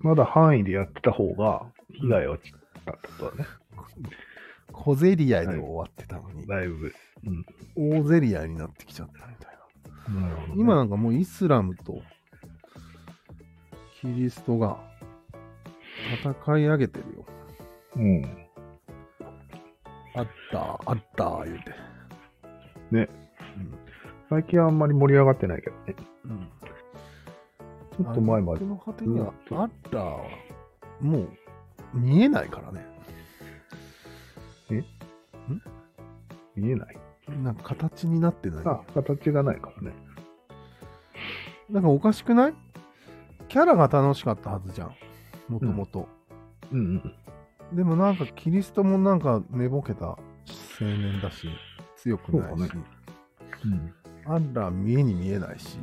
[0.00, 2.52] まだ範囲でやってた方が被害はちっ
[2.84, 3.48] たってことだね。
[3.76, 3.84] な。
[4.72, 6.92] 小競り合いで終わってたのに、だいぶ。
[7.24, 7.44] うん。
[8.00, 9.57] 大競り合いになってきちゃったみたいな。
[10.56, 12.00] 今なんかもうイスラムと
[14.00, 14.78] キリストが
[16.22, 17.26] 戦い上げてるよ。
[17.96, 18.24] うん。
[20.14, 21.74] あった、あった、言うて。
[22.90, 23.08] ね。
[24.30, 25.96] 最近はあんまり盛り上がってないけどね。
[26.24, 26.30] うん。
[26.32, 26.48] うん。
[27.96, 28.66] ちょっと前までこ。
[28.66, 30.24] の果てにはうんあったは
[31.00, 31.28] もう
[31.94, 32.84] 見えないからね。
[36.56, 36.96] 見えない？
[37.42, 38.64] なんか形になってない？
[38.66, 39.92] あ、形がないからね。
[41.70, 42.54] なんかおかしくない？
[43.48, 44.94] キャラが楽しかったはずじゃん。
[45.48, 46.08] もともと。
[46.72, 46.82] うんう
[47.74, 47.76] ん。
[47.76, 50.18] でもなんかキリストもなんか寝ぼけた青
[50.80, 51.48] 年だし、
[51.96, 52.78] 強くないし、そ
[53.64, 53.94] うん。
[54.26, 55.78] アッラー見えに見えないし、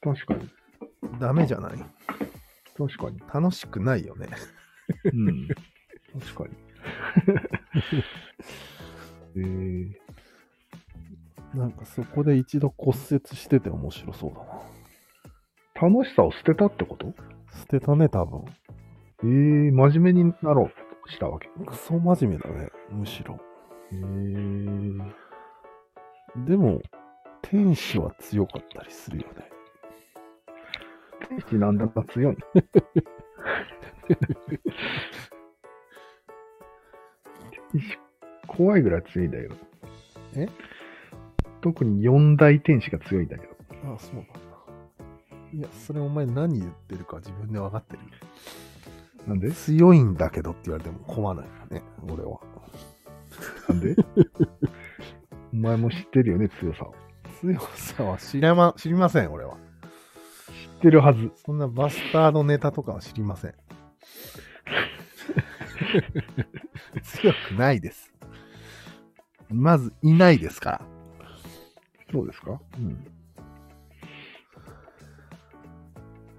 [0.00, 0.48] 確かに。
[1.20, 1.72] ダメじゃない？
[2.76, 3.20] 確かに。
[3.32, 4.28] 楽しくないよね。
[5.12, 5.48] うん。
[6.34, 6.56] 確かに。
[9.36, 9.92] えー、
[11.54, 15.88] なんかそこで一度骨折してて面白そうだな。
[15.88, 17.14] 楽しさを捨てたってこと？
[17.56, 18.44] 捨てたね、多分。
[19.22, 20.68] えー、真面目になろう
[21.06, 21.48] としたわけ？
[21.66, 23.38] クソ真面目だね、むしろ。
[23.92, 25.12] えー、
[26.46, 26.80] でも、
[27.42, 29.48] 天使は強かったりするよね。
[31.28, 32.36] 天使なんだか強い。
[38.46, 39.56] 怖いぐらい強いんだけど。
[40.36, 40.48] え？
[41.64, 43.54] 特に四大天使が強いんだけど。
[43.94, 44.32] あ、そうなんだ。
[45.54, 48.08] いや、それお前何言ってるか自分で分かってるよ。
[49.26, 49.50] なんで？
[49.50, 52.38] 強いんだけどって言われても困ないよね、俺は。
[53.70, 53.96] なんで？
[55.54, 56.94] お前も知ってるよね、強さを。
[57.40, 59.54] 強さは知らま、知りません、俺は。
[59.54, 59.60] 知っ
[60.82, 61.32] てるはず。
[61.46, 63.54] そんなバスタードネタとかは知りません。
[67.02, 68.12] 強くないです。
[69.48, 70.93] まず、いないですから。
[72.14, 72.60] そうですか？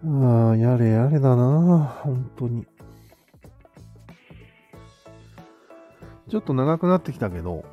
[0.06, 0.18] うん。
[0.24, 2.66] ああ、やれやれだな本当に。
[6.30, 7.66] ちょっと長くなってきたけど、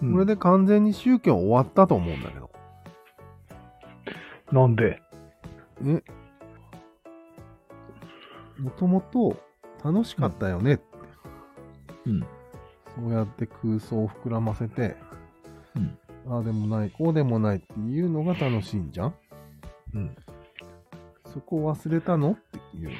[0.00, 2.48] うんこれで完全に宗教終わったと思うんだけど。
[4.52, 5.02] なんで？
[5.84, 6.04] え？
[8.60, 9.36] もともと
[9.84, 10.84] 楽しかったよねって、
[12.06, 12.20] うん。
[12.20, 12.26] そ
[13.04, 15.07] うやって空想を膨らませて、うん
[16.30, 19.14] ああでもない、こうでもないっていうのが楽しいんじゃん？
[19.94, 20.16] うん。
[21.32, 22.32] そこを忘れたの？
[22.32, 22.34] っ
[22.72, 22.90] ていう。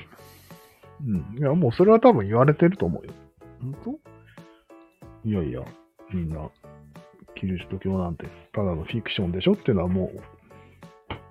[1.06, 1.38] うん。
[1.38, 3.12] いや、もうそれは多分言われてると思うよ。
[3.60, 5.28] 本当？
[5.28, 5.62] いやいや、
[6.12, 6.48] みんな、
[7.34, 10.20] キリスト教なんて、ただのフィクションでしょっていうのはもう、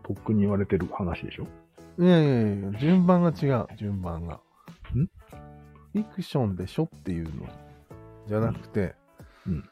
[0.06, 1.48] とっくに言われてる話でしょ？
[2.00, 4.36] いやいやいや、順番が違う、順番が。
[4.36, 4.40] ん？
[5.94, 7.48] フィクションでしょっていうの
[8.28, 8.94] じゃなくて、
[9.48, 9.64] うん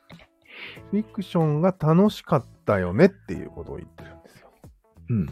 [0.91, 4.49] フィクションが楽しかったよねっていうことを言ってるんですよ。
[5.09, 5.25] うん。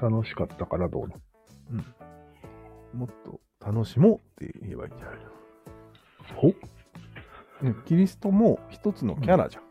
[0.00, 1.14] 楽しかったからどうの
[2.94, 5.18] もっと楽しもうって言えばいいんじゃない
[6.34, 6.54] ほ？
[7.62, 9.62] の、ね、キリストも一つのキャラじゃん。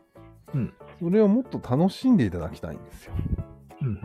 [0.54, 0.74] うん。
[0.98, 3.12] それをもっと楽しんでいただきたいんですよ。
[3.82, 4.00] うん。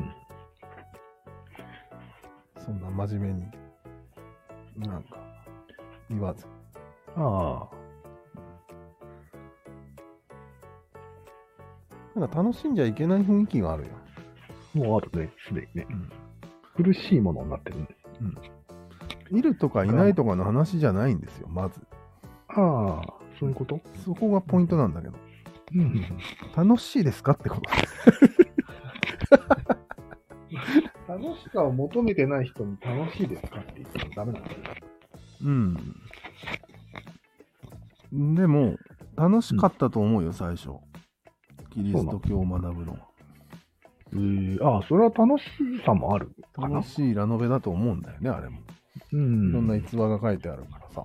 [2.57, 5.17] そんな真面目に、なんか、
[6.09, 6.45] 言わず。
[7.15, 7.82] ああ。
[12.15, 13.89] なんか楽しんじゃいけない雰囲気があるよ。
[14.73, 15.87] もうあるね、すでにね。
[15.89, 16.11] うん
[16.75, 17.87] 苦しいものになってるね。
[19.29, 21.79] いるとかいないとかの話じゃないんですよ、まず。
[22.47, 23.03] ああ、
[23.39, 23.79] そういうこと？
[24.03, 25.13] そこがポイントなんだけど。
[25.75, 26.03] うん。
[26.55, 28.09] 楽しいですかってことです。
[31.07, 34.55] 楽しさを求めてない人に楽しいですかって言ってもダメなんだよ。
[35.43, 35.75] うん。
[38.33, 38.77] でも、
[39.15, 40.69] 楽しかったと思うよ、最初。
[41.73, 42.99] キリスト教を学ぶのは。
[44.15, 45.45] ええああ、それは楽し
[45.85, 46.87] さもあるかな楽。
[46.87, 48.59] しいラノベだと思うんだよね、あれも。
[49.11, 51.03] うんいろんな逸話が書いてあるからさ。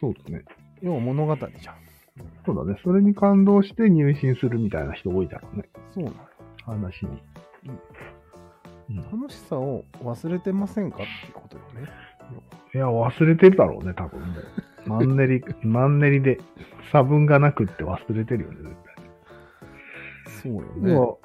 [0.00, 0.44] そうだね。
[0.80, 1.52] 要は物語じゃん。
[2.46, 2.80] そうだね。
[2.82, 5.68] それに感動して入信するみたいな人多いだろうね。
[5.92, 6.22] そうなのよ。
[6.64, 7.22] 話に。
[8.88, 8.96] うん。
[8.96, 11.88] 楽しさを忘れてませんかっていうことよね。
[12.74, 14.88] いや、忘れてるだろうね、多分もう。
[14.88, 16.38] マンネリ、 マンネリで
[16.92, 18.74] 差分がなくって忘れてるよね、絶
[20.42, 20.82] そうよ対。
[20.82, 20.92] ね。
[20.92, 21.16] 要は、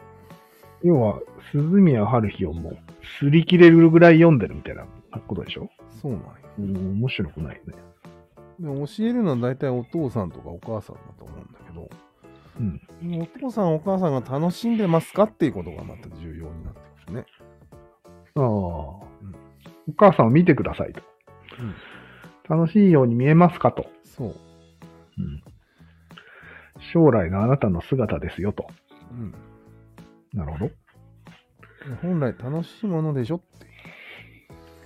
[0.84, 1.20] 要は、
[1.52, 2.78] 鈴宮春日をもう、
[3.22, 4.86] 擦り切れるぐらい読んでるみたいな
[5.28, 5.70] ことでしょ？
[6.02, 6.28] そうなんよ。
[6.60, 7.74] うん、面白くないよね。
[8.60, 11.90] でも教えるのは大体お父さんとかお母さんだと思うんだけど、
[12.60, 12.80] うん。
[13.22, 17.26] お父さんお母さんが楽しんでますかっていうことがまた重要になってくるね。
[18.36, 19.08] ああ、お
[19.98, 21.02] 母さんを見てくださいと。
[22.50, 22.60] うん。
[22.60, 23.88] 楽しいように見えますかと。
[24.04, 24.28] そう。
[24.28, 24.36] うん。
[26.94, 28.68] 将来のあなたの姿ですよと。
[29.14, 29.34] うん。
[30.34, 30.72] なるほど。
[32.02, 33.68] 本来楽しいものでしょって。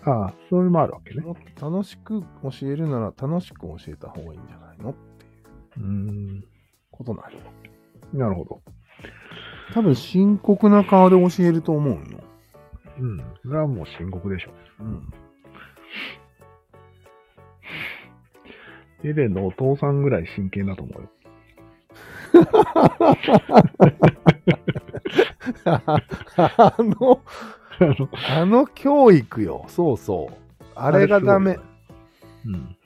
[0.10, 1.22] ああ、それもあるわけね。
[1.22, 5.92] もっと楽しく教えるなら楽しく教えた方がいいんじゃないのっていううー
[6.40, 6.44] ん。
[6.92, 7.40] ことなんよ。
[8.14, 8.62] なるほど。
[9.74, 12.24] 多分深刻な顔で教えると思うよ。
[13.00, 13.18] うん。
[13.44, 14.52] それはもう深刻でしょ。
[14.80, 15.14] うん。
[19.04, 21.10] エレンのお父さんぐらい真剣だと思うよ。
[25.66, 27.22] あの、
[28.30, 29.66] あの、教育よ。
[29.68, 30.36] そうそう。
[30.76, 31.58] あれがダメ。
[32.46, 32.78] うん。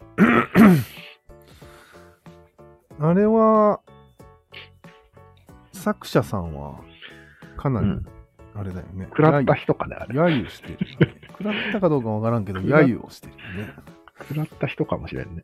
[3.00, 3.80] あれは、
[5.72, 6.82] 作者さんは、
[7.58, 7.88] かなり、
[8.54, 9.06] あれだよね。
[9.10, 10.20] 食らった人かね、あれ。
[10.20, 11.22] 揶揄してる、ね。
[11.30, 13.74] 食らったかどうかわからんけど、揶揄をしてるね。
[14.20, 15.44] 食らった人かもしれんね。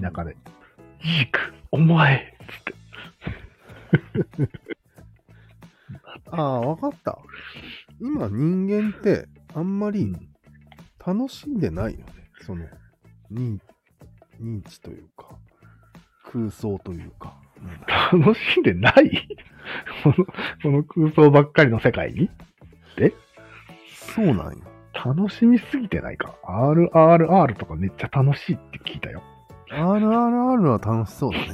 [0.00, 0.36] 田舎で。
[1.02, 2.81] ジーク、お前つって。
[6.30, 7.18] ああ、わかった。
[8.00, 10.14] 今、人間って、あんまり
[11.04, 12.04] 楽しんでないよね。
[12.40, 12.64] その、
[13.30, 13.58] 認
[14.40, 15.36] 認知というか、
[16.24, 17.36] 空想というか。
[17.62, 17.86] なんだ
[18.26, 19.28] 楽しんでない？
[20.02, 22.30] このこの空想ばっかりの世界に？
[24.14, 24.64] そうなんよ。
[24.92, 29.22] 楽しみすぎてないか？RRR とかめっちゃ楽しいって聞いたよ。
[29.70, 31.46] RRR は楽しそうだね。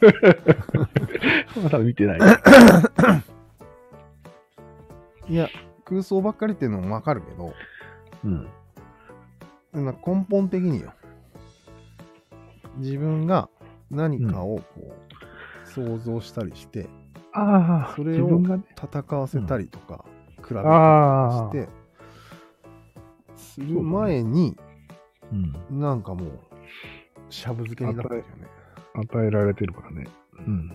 [1.62, 2.18] まだ見てない。
[5.28, 5.48] いや、
[5.84, 7.52] 空想ばっかりっていうのもわかるけど、
[8.24, 8.48] うん。
[9.84, 10.92] な根本的によ。
[12.76, 13.48] 自分が
[13.90, 16.88] 何かをこう、想像したりして、
[17.32, 18.40] ああ、それを。
[18.40, 20.04] 戦わせたりとか、
[20.36, 21.62] 比べたり。
[21.62, 21.68] して、
[23.36, 24.56] する前に、
[25.70, 25.80] うん。
[25.80, 26.38] なんかもう、
[27.28, 28.57] しゃぶ漬けになってるよね。
[29.00, 30.08] 与えられてるからね。
[30.46, 30.72] うん。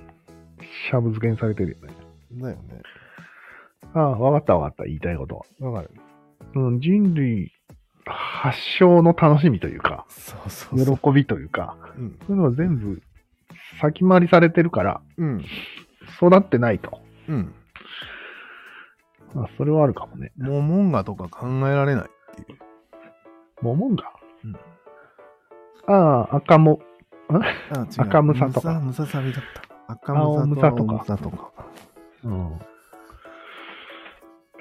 [0.90, 1.94] しゃぶ漬けにされてるよね。
[2.42, 2.82] だよね。
[3.94, 4.84] ああ、わかったわかった。
[4.86, 5.72] 言いたいことは。
[5.72, 5.92] わかる。
[6.56, 7.52] うん、人類
[8.06, 10.98] 発祥の楽しみというか、そうそうそう。
[10.98, 12.20] 喜びというか、うん。
[12.28, 13.02] そういうのは全部
[13.82, 15.46] 先回りされてるから、うん。
[16.22, 17.00] 育ってないと。
[17.28, 17.54] うん。
[19.34, 20.32] まあ、それはあるかもね。
[20.38, 22.60] モモンガとか考えられないっていう。
[23.62, 24.12] モモンガ
[24.44, 24.56] うん。
[25.88, 26.82] ああ、赤も。
[27.98, 29.44] 赤ムサとかムサムササビだっ
[29.88, 29.94] た。
[29.94, 31.52] 赤青ムサとム青ムサとか。
[32.24, 32.60] うん。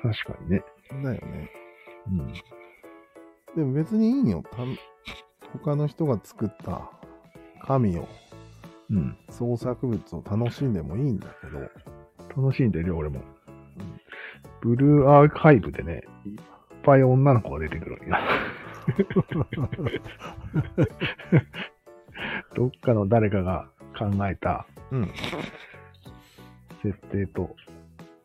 [0.02, 0.64] 確かにね。
[1.02, 1.50] だよね。
[2.08, 2.32] うん。
[3.56, 4.42] でも別にいいよ。
[4.50, 4.58] た
[5.58, 6.90] 他の人が作った
[7.64, 8.08] 神を、
[8.90, 9.16] うん。
[9.30, 11.60] 創作物を楽しんでもいいんだけど、
[12.42, 13.20] 楽しんでるよ、俺も。
[14.60, 16.32] ブルーアーカイブでね、いっ
[16.82, 18.18] ぱい女の子が出てくるんや。
[22.54, 25.10] どっかの誰かが考えたうん。
[26.82, 27.54] 設定と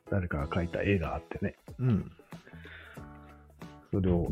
[0.10, 2.12] 誰かが描いた絵があってね、うん。
[3.92, 4.28] それを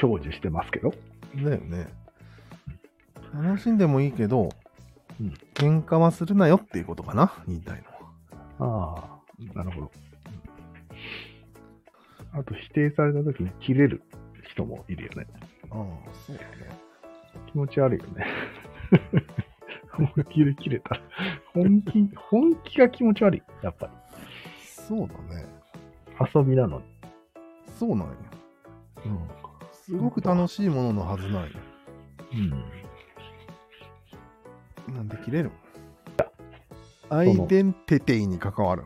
[0.00, 0.94] 享受してますけど。
[1.36, 1.88] だよね。
[3.34, 4.50] 楽しんでもいいけど、
[5.20, 7.84] うん喧嘩はするなよっていうことかな、言いたい
[8.58, 8.90] のは。
[8.98, 9.20] あ
[9.54, 9.90] あ、なるほど。
[12.32, 14.02] あと否定された時に切れる
[14.50, 15.26] 人もいるよね。
[15.70, 16.48] ああ、そうだね。
[17.50, 18.26] 気持ち悪いよね。
[19.92, 21.00] 本気で切れたら。
[21.52, 23.42] 本気、本気が気持ち悪い。
[23.62, 23.92] やっぱり。
[24.58, 25.46] そうだね。
[26.34, 26.84] 遊びなのに。
[27.66, 28.14] そうなんよ。
[29.72, 31.48] すごく楽しいもののはずなんよ。
[32.32, 32.50] うん。
[34.94, 35.50] なんで切れる
[37.08, 38.84] アイデンティティに関わる。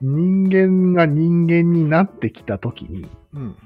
[0.00, 3.56] 人間が人間になってきたときに、うん。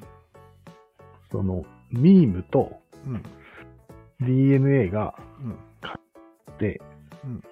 [1.33, 3.23] その、ミームとうん。
[4.21, 5.59] DNA がうん。
[6.59, 6.81] で、
[7.25, 7.43] うん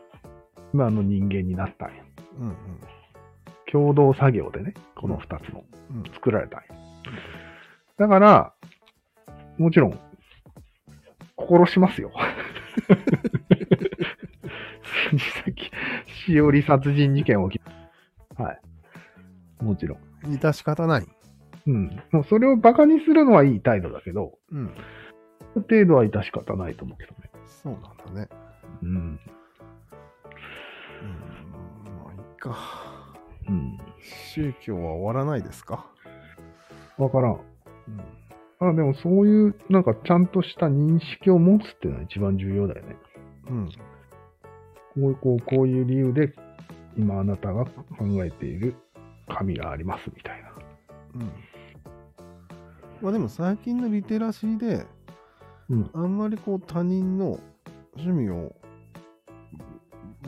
[0.73, 2.03] 今の人間になったんや。
[2.41, 2.49] うん。
[2.49, 2.55] うん。
[3.71, 6.13] 共同作業でね、この二つのうん。
[6.13, 6.67] 作られたんや。
[7.97, 8.53] だから、
[9.57, 9.99] もちろん、
[11.39, 12.11] 殺しますよ。
[15.15, 15.71] さっき、
[16.27, 17.63] しおり殺人事件起き
[18.37, 18.61] はい。
[19.63, 19.99] もちろん。
[20.25, 21.07] 致し方ない。
[21.67, 22.03] うん。
[22.11, 24.75] もうそれを馬鹿にするのはいい態度だけど、うん。
[25.61, 27.31] 程度は致し方ないと思うけどね。
[27.47, 27.83] そうなん
[28.15, 28.29] だね。
[28.83, 28.89] うん。
[28.89, 29.19] うん。
[31.85, 32.57] まあ、いいか。
[33.49, 33.79] うん。
[34.35, 35.87] 宗教は終わらないですか？
[36.99, 37.33] わからん。
[37.33, 38.71] うん。
[38.71, 42.97] あ、でもそういう、なんかちゃんとした認識を持つっていうのは一番重要だよね。
[43.51, 43.69] うん。
[43.69, 43.73] こ
[44.97, 46.33] ういう、こう、こういう理由で、
[46.97, 47.73] 今あなたが考
[48.25, 48.77] えている
[49.29, 50.53] 神がありますみたいな。
[51.17, 51.33] うん。
[53.03, 54.87] まあでも最近のリテラシーで、
[55.71, 55.91] うん。
[55.95, 57.39] あんまりこう他人の
[57.97, 58.55] 趣味を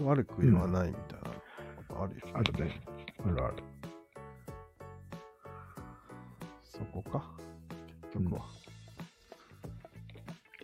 [0.02, 1.30] 悪く言わないみたいな
[1.88, 2.80] ことあるよ、あるね。
[3.24, 3.54] あるある。
[6.64, 7.24] そこか。
[8.12, 8.46] 結局は。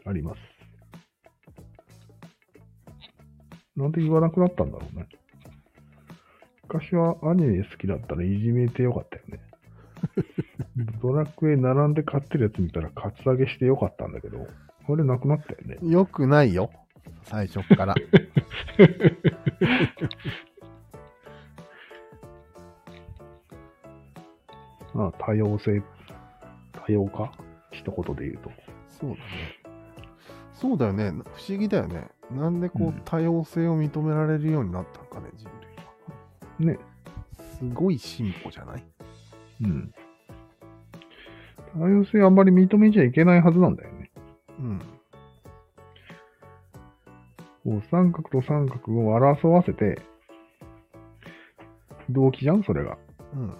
[0.04, 0.40] あります。
[3.76, 5.08] なんで言わなくなったんだろうね。
[6.62, 9.40] 昔はアニメ好きだったらいじめてよかったよね。
[11.00, 14.46] ドラクエ並んで買ってるやつ見たらカツアゲしてよかったんだけど、
[14.88, 15.78] あれなくなったよね。
[15.82, 16.70] よくないよ。
[17.24, 17.94] 最初っから。
[24.94, 25.82] まあ、多様性、
[26.72, 27.32] 多様化？
[27.70, 28.50] 一言で言うと。
[28.88, 29.20] そうだね。
[30.52, 31.10] そうだよね。
[31.10, 31.16] 不
[31.48, 32.08] 思議だよね。
[32.30, 35.48] なんでこううん多様性を認められるようになったのかね、人
[36.60, 36.76] 類は。
[36.76, 36.78] ね。
[37.58, 38.84] すごい進歩じゃない？
[39.62, 39.92] うん。
[41.74, 44.10] 多様性あんまり認めちゃいけないはずなんだよね。
[44.58, 44.78] うん。
[47.64, 50.00] こう三角と三角を争わせて、
[52.10, 52.62] 動機じゃん？
[52.64, 52.98] それが。
[53.34, 53.54] うん。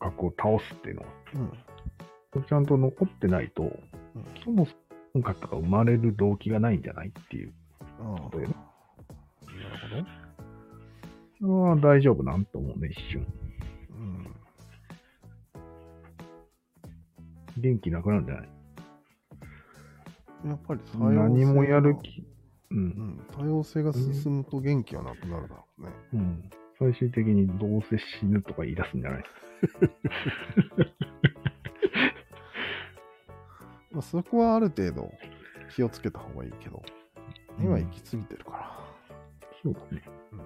[0.00, 1.08] 角を倒すっていうのは。
[2.34, 2.44] うん。
[2.44, 3.78] ちゃんと残ってないと、
[4.44, 4.78] そもそも
[5.14, 7.52] 三角が生まれる動機がないんじゃないっていう。
[8.00, 8.30] ああ。
[8.32, 8.54] そういうな
[9.98, 10.06] る
[11.40, 12.44] それは大丈夫なん？
[12.44, 13.26] と思うね、一瞬。
[17.60, 18.48] 元気なくなるんじゃない？
[20.48, 22.20] やっぱり多様性が何もやる気？
[22.70, 22.72] う。
[22.72, 25.88] うんん、多様性が進むと元気はなくなるだろうね。
[26.14, 26.50] うん。
[26.78, 29.24] 最終的にどうせ死ぬとか言い出すんじゃない？
[33.92, 35.12] まあ、そこはある程度
[35.74, 36.82] 気をつけた方がいいけど、
[37.58, 38.78] 今行き過ぎてるから。
[39.62, 40.02] そうだね。
[40.32, 40.44] うんま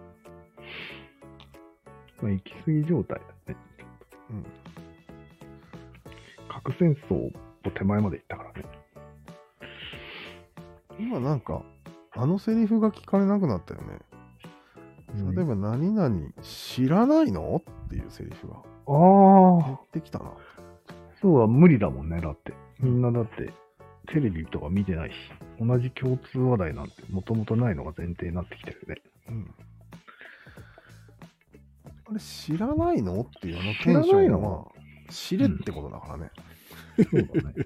[2.29, 3.59] あ、行き過ぎ状態だね。
[4.31, 4.47] うん。
[6.65, 7.31] 核戦争
[7.63, 8.65] と手前まで行ったからね。
[10.99, 11.63] 今なんか、
[12.17, 13.99] あのセリフが聞かれなくなったよね。
[15.35, 20.33] 例えば、何々知らないのっていうセリフがああ、できたな。
[21.21, 22.21] そうは無理だもんね。
[22.21, 22.55] だって。
[22.81, 23.53] みんなだって、
[24.09, 25.15] テレビとか見てないし、
[25.61, 29.03] 同じ共通話題なんてもともとないのが前提になってきてるよね。
[29.29, 29.55] うん。
[32.07, 34.43] あれ、知らないのっていうあの知らテンションないの？
[34.43, 34.67] は、
[35.11, 36.31] 知れってことだからね。
[37.03, 37.65] そうだね。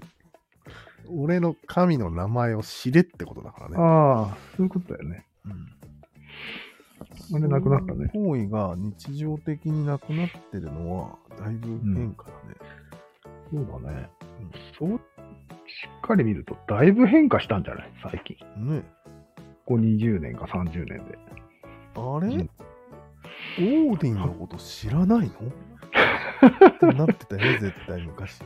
[1.11, 3.75] 俺の神の名前を知れってことだからね。
[3.77, 5.25] ああ、そういうことだよね。
[5.45, 5.53] うん
[7.31, 12.55] あれなくなったね行為が日常的になくなってるのは、だいぶ変化だね。
[13.51, 14.09] そうだね。
[14.77, 17.91] そう、しっかり見ると、だいぶ変化したんじゃない？
[18.03, 18.37] 最近。
[18.75, 18.83] ね
[19.65, 21.17] ここ20年か30年で。
[21.95, 22.49] あれ、うん
[23.59, 25.33] オーディンのこと知らないの？
[26.69, 28.41] ってなってたよ、絶対昔。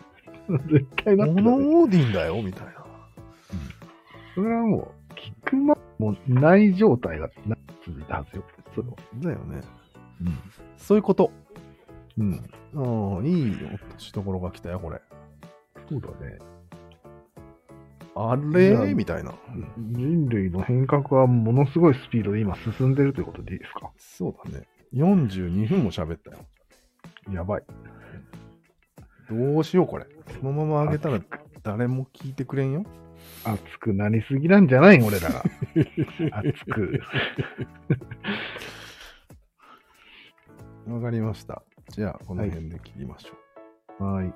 [0.50, 1.82] 絶対なってモノ。
[1.82, 2.74] オーディンだよ、みたいな。
[4.36, 8.44] それはもう、聞くまもない状態がな続いたはずよ。
[8.74, 8.96] それは。
[9.22, 9.62] だよね。
[10.78, 11.32] そういうこと。
[12.18, 12.44] うん。
[12.74, 13.26] うん。
[13.26, 15.02] いい落としどころが来たよ、これ。
[15.89, 16.38] そうだね。
[18.16, 18.94] あれ？
[18.94, 19.34] みたいな。
[19.78, 23.91] 人類の変革はものすごいスピードで今進んでるということでいいですか？
[23.98, 24.68] そうだね。
[24.94, 26.38] 42分も喋ったよ。
[27.32, 27.64] やばい。
[29.30, 30.05] どうしよう、これ。
[30.39, 31.19] そのまま上げたら
[31.63, 32.86] 誰も聞いてくれんよ。
[33.45, 35.43] 熱くなりすぎなんじゃない俺らが。
[36.43, 37.01] 熱く。
[40.88, 41.63] わかりました。
[41.89, 44.03] じゃあ、この辺で切りましょう。
[44.03, 44.34] はい。